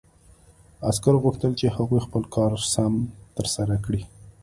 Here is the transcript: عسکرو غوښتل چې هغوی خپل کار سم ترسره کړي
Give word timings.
عسکرو 0.89 1.21
غوښتل 1.25 1.51
چې 1.59 1.67
هغوی 1.75 1.99
خپل 2.07 2.23
کار 2.35 2.51
سم 2.73 2.93
ترسره 3.37 3.75
کړي 3.85 4.01